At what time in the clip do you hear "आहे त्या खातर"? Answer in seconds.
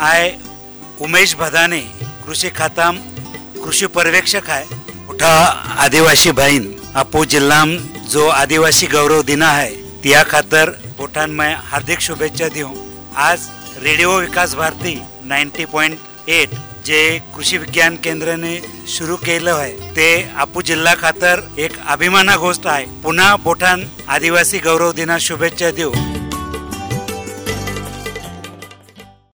9.42-10.70